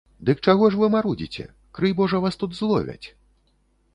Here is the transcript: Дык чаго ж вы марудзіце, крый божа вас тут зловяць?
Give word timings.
Дык 0.27 0.39
чаго 0.51 0.69
ж 0.75 0.79
вы 0.83 0.87
марудзіце, 0.95 1.43
крый 1.79 1.95
божа 2.01 2.21
вас 2.23 2.39
тут 2.45 2.57
зловяць? 2.61 3.07